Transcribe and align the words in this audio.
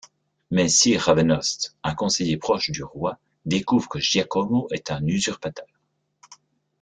Mais 0.49 0.67
sir 0.67 0.99
Ravenhurst, 0.99 1.75
un 1.83 1.93
conseiller 1.93 2.35
proche 2.37 2.71
du 2.71 2.83
roi 2.83 3.19
découvre 3.45 3.87
que 3.87 3.99
Giacomo 3.99 4.67
est 4.71 4.89
un 4.89 5.05
usurpateur. 5.05 5.67